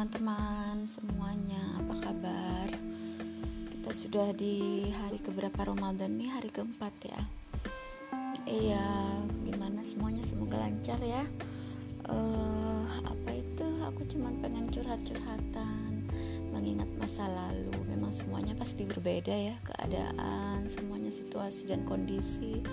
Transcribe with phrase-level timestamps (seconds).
[0.00, 2.68] teman-teman semuanya apa kabar?
[3.68, 6.40] Kita sudah di hari keberapa Ramadan nih?
[6.40, 7.20] Hari keempat ya?
[8.48, 8.80] Iya
[9.44, 10.24] gimana semuanya?
[10.24, 11.20] Semoga lancar ya.
[12.08, 13.68] Uh, apa itu?
[13.92, 16.08] Aku cuma pengen curhat-curhatan
[16.48, 17.76] mengingat masa lalu.
[17.92, 22.64] Memang semuanya pasti berbeda ya keadaan semuanya situasi dan kondisi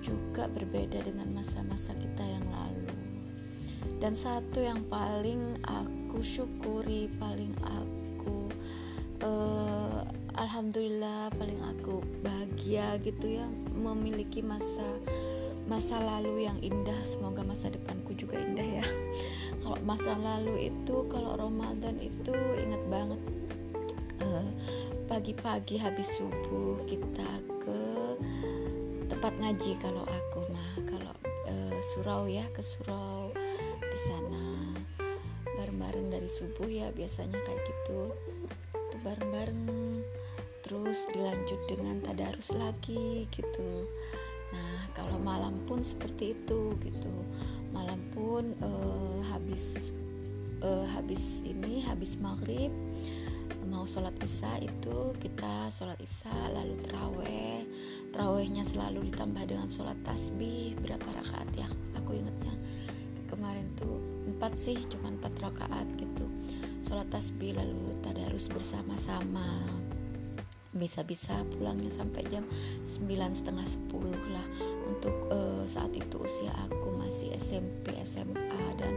[0.00, 2.96] juga berbeda dengan masa-masa kita yang lalu.
[4.00, 8.48] Dan satu yang paling aku syukuri paling aku
[9.20, 10.02] uh,
[10.38, 14.86] alhamdulillah paling aku bahagia gitu ya memiliki masa
[15.68, 16.96] masa lalu yang indah.
[17.04, 18.86] Semoga masa depanku juga indah ya.
[19.62, 23.20] Kalau masa lalu itu kalau Ramadan itu ingat banget
[24.24, 24.48] uh,
[25.12, 27.28] pagi-pagi habis subuh kita
[27.60, 27.78] ke
[29.12, 30.40] tempat ngaji kalau aku.
[30.48, 31.14] Mah kalau
[31.52, 33.28] uh, surau ya ke surau
[33.84, 34.77] di sana
[35.78, 38.10] bareng-bareng dari subuh ya biasanya kayak gitu.
[38.74, 39.62] Tuh bareng-bareng.
[40.66, 43.70] Terus dilanjut dengan tadarus lagi gitu.
[44.50, 47.14] Nah kalau malam pun seperti itu gitu.
[47.70, 49.94] Malam pun uh, habis
[50.66, 52.74] uh, habis ini habis maghrib
[53.70, 57.62] mau sholat isya itu kita sholat isya lalu teraweh
[58.10, 60.74] terawehnya selalu ditambah dengan sholat tasbih.
[60.82, 61.68] Berapa rakaat ya?
[62.02, 62.58] Aku ingatnya
[63.28, 64.00] kemarin tuh
[64.32, 66.26] empat sih cuma empat rakaat gitu.
[66.82, 69.44] Sholat tasbih lalu tadarus bersama-sama.
[70.72, 72.44] Bisa-bisa pulangnya sampai jam
[72.84, 74.46] sembilan setengah sepuluh lah.
[74.88, 78.94] Untuk uh, saat itu usia aku masih SMP SMA dan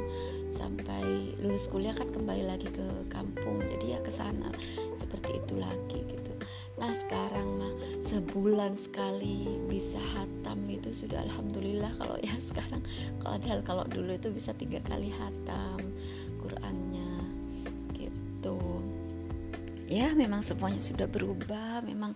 [0.52, 3.60] sampai lulus kuliah kan kembali lagi ke kampung.
[3.66, 4.52] Jadi ya ke sana
[4.96, 6.34] seperti itu lagi gitu.
[6.80, 7.61] Nah sekarang
[8.12, 12.84] sebulan sekali bisa hatam itu sudah alhamdulillah kalau ya sekarang.
[13.24, 15.80] Kalau kalau dulu itu bisa tiga kali hatam
[16.44, 17.14] Qurannya
[17.96, 18.84] gitu.
[19.88, 22.12] Ya memang semuanya sudah berubah memang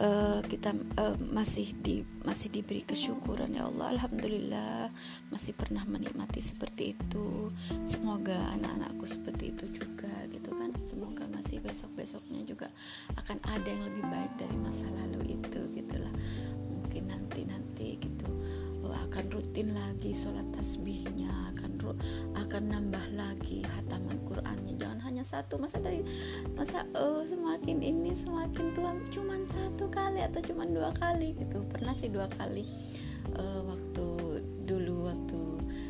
[0.00, 3.96] uh, kita uh, masih di masih diberi kesyukuran ya Allah.
[3.96, 4.90] Alhamdulillah
[5.32, 7.50] masih pernah menikmati seperti itu.
[7.88, 10.70] Semoga anak-anakku seperti itu juga gitu kan.
[10.84, 12.68] Semoga masih besok-besoknya juga
[13.16, 16.14] akan ada yang lebih baik dari masa lalu itu gitulah
[16.68, 18.28] mungkin nanti-nanti gitu.
[18.86, 21.76] Oh, akan rutin lagi sholat tasbihnya akan
[22.46, 22.62] akan
[25.26, 26.06] satu masa dari
[26.54, 31.66] masa oh semakin ini semakin tua cuman satu kali atau cuman dua kali gitu.
[31.66, 32.62] Pernah sih dua kali.
[33.34, 34.06] Uh, waktu
[34.70, 35.42] dulu waktu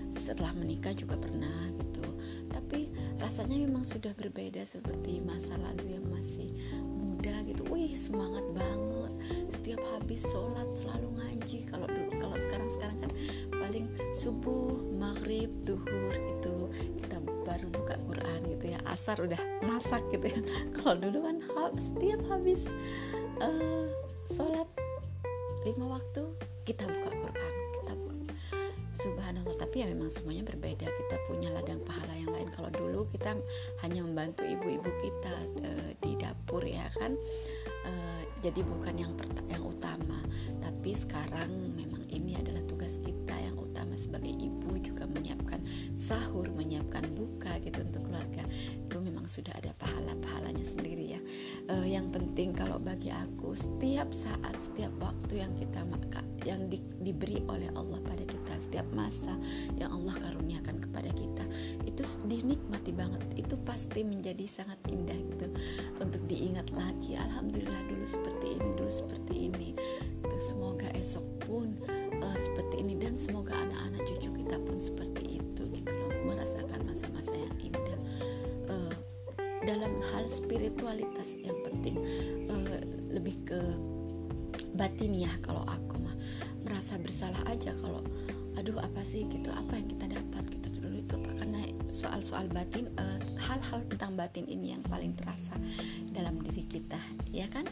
[0.08, 2.08] setelah menikah juga pernah gitu.
[2.48, 2.88] Tapi
[3.20, 6.48] rasanya memang sudah berbeda seperti masa lalu yang masih
[6.80, 7.68] muda gitu.
[7.68, 9.12] Wih semangat banget.
[9.52, 11.68] Setiap habis sholat selalu ngaji.
[11.68, 13.12] Kalau dulu kalau sekarang sekarang kan
[13.52, 13.86] paling
[14.16, 15.52] subuh maghrib
[18.96, 19.36] asar udah
[19.68, 20.40] masak gitu ya.
[20.80, 21.36] Kalau dulu kan
[21.76, 22.72] setiap habis
[23.44, 23.84] uh,
[24.24, 24.64] sholat
[25.68, 26.24] lima waktu
[26.64, 28.16] kita buka Quran kita buka.
[28.96, 30.88] Subhanallah tapi ya memang semuanya berbeda.
[30.88, 32.48] Kita punya ladang pahala yang lain.
[32.48, 33.36] Kalau dulu kita
[33.84, 37.12] hanya membantu ibu-ibu kita uh, di dapur ya kan.
[37.84, 39.12] Uh, jadi bukan yang
[39.52, 40.16] yang utama.
[40.64, 45.60] Tapi sekarang memang ini adalah tugas kita yang utama sebagai ibu juga menyiapkan
[45.92, 48.48] sahur menyiapkan buka gitu untuk keluarga.
[48.80, 51.20] Itu memang sudah ada pahala-pahalanya sendiri ya.
[51.68, 56.80] Uh, yang penting kalau bagi aku setiap saat setiap waktu yang kita maka yang di,
[57.04, 58.35] diberi oleh Allah pada kita
[58.66, 59.30] setiap masa
[59.78, 61.46] yang Allah karuniakan kepada kita.
[61.86, 63.22] Itu dinikmati banget.
[63.38, 65.46] Itu pasti menjadi sangat indah gitu.
[66.02, 69.70] Untuk diingat lagi alhamdulillah dulu seperti ini dulu seperti ini.
[70.26, 71.78] Itu semoga esok pun
[72.20, 76.10] uh, seperti ini dan semoga anak-anak cucu kita pun seperti itu gitu loh.
[76.26, 78.00] Merasakan masa-masa yang indah.
[78.66, 78.94] Uh,
[79.62, 81.98] dalam hal spiritualitas yang penting
[82.50, 82.78] uh,
[83.14, 83.60] lebih ke
[84.76, 86.16] batin ya kalau aku mah.
[86.66, 88.02] Merasa bersalah aja kalau
[88.56, 89.28] aduh apa sih?
[89.28, 90.42] Gitu apa yang kita dapat?
[90.48, 91.60] Gitu dulu itu apa karena
[91.92, 92.90] soal-soal batin
[93.40, 95.56] hal-hal uh, tentang batin ini yang paling terasa
[96.12, 96.98] dalam diri kita
[97.30, 97.64] ya kan?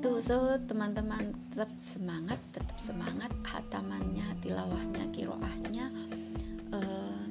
[0.00, 3.30] Tuh so teman-teman tetap semangat tetap semangat.
[3.44, 5.86] Hatamannya tilawahnya kiroahnya
[6.72, 7.22] uh,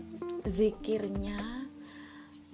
[0.46, 1.68] zikirnya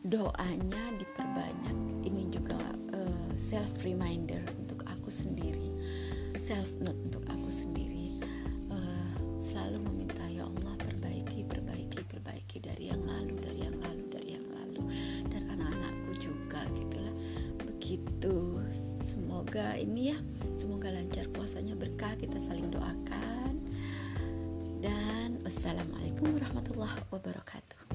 [0.06, 1.76] doanya diperbanyak.
[2.08, 2.60] Ini juga
[2.96, 5.68] uh, self reminder untuk aku sendiri.
[6.38, 8.07] Self note untuk aku sendiri
[9.48, 14.48] selalu meminta ya Allah perbaiki perbaiki perbaiki dari yang lalu dari yang lalu dari yang
[14.52, 14.84] lalu
[15.32, 17.16] dan anak-anakku juga gitulah
[17.64, 18.60] begitu.
[19.08, 20.20] Semoga ini ya
[20.60, 23.56] semoga lancar puasanya berkah kita saling doakan.
[24.84, 27.88] Dan wassalamualaikum warahmatullahi wabarakatuh